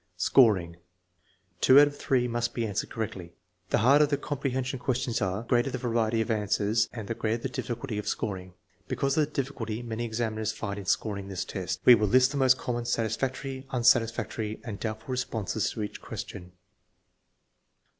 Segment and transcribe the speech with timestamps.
[0.17, 0.77] Scoring.
[1.59, 3.33] Two out ofjhree must be answered correctly.
[3.69, 7.43] The harder the comprehension questions are, the greater the variety of answers and the greater
[7.43, 8.55] the difficulty of scoring.
[8.87, 12.37] Because of the difficulty many examiners find in scoring this test, we will list the
[12.37, 16.53] most common satisfactory, unsatisfactory, and doubtful responses to each question.